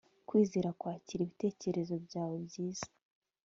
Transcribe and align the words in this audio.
Kwizera 0.27 0.69
kwakira 0.79 1.21
ibitekerezo 1.23 1.93
byawe 2.05 2.35
byiza 2.47 2.87